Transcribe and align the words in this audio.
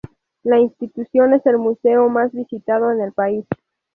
La 0.41 0.59
institución 0.59 1.35
es 1.35 1.45
el 1.45 1.59
museo 1.59 2.09
más 2.09 2.31
visitado 2.31 2.91
en 2.91 3.01
el 3.01 3.13
país. 3.13 3.45